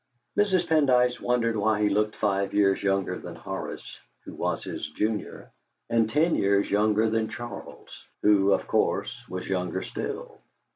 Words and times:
Mrs. 0.35 0.65
Pendyce 0.67 1.21
wondered 1.21 1.55
why 1.55 1.79
he 1.83 1.89
looked 1.89 2.15
five 2.15 2.55
years 2.55 2.81
younger 2.81 3.19
than 3.19 3.35
Horace, 3.35 3.99
who 4.25 4.33
was 4.33 4.63
his 4.63 4.89
junior, 4.89 5.51
and 5.91 6.09
ten 6.09 6.33
years 6.33 6.71
younger 6.71 7.07
than 7.11 7.29
Charles, 7.29 8.03
who, 8.23 8.51
of 8.51 8.65
course, 8.67 9.15
was 9.29 9.47
younger 9.47 9.83
still. 9.83 10.41